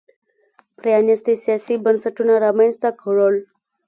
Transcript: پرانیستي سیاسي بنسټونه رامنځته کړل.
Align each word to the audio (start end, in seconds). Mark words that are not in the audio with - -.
پرانیستي 0.79 1.33
سیاسي 1.43 1.75
بنسټونه 1.85 2.33
رامنځته 2.45 2.89
کړل. 3.01 3.35